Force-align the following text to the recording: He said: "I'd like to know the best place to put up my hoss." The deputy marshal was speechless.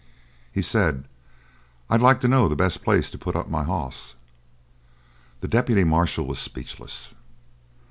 He 0.51 0.63
said: 0.63 1.03
"I'd 1.87 2.01
like 2.01 2.21
to 2.21 2.27
know 2.27 2.47
the 2.47 2.55
best 2.55 2.81
place 2.83 3.11
to 3.11 3.19
put 3.19 3.35
up 3.35 3.51
my 3.51 3.61
hoss." 3.63 4.15
The 5.41 5.47
deputy 5.47 5.83
marshal 5.83 6.25
was 6.25 6.39
speechless. 6.39 7.13